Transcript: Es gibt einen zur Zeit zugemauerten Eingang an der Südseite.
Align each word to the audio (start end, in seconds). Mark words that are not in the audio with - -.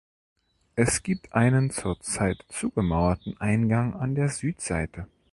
Es 0.73 1.03
gibt 1.03 1.31
einen 1.35 1.69
zur 1.69 1.99
Zeit 1.99 2.43
zugemauerten 2.49 3.37
Eingang 3.39 3.93
an 3.93 4.15
der 4.15 4.29
Südseite. 4.29 5.05